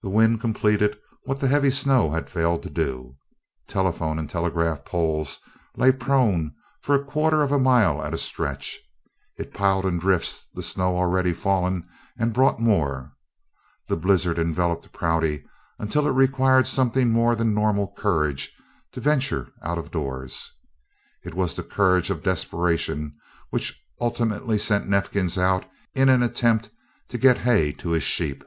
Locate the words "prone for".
5.90-6.94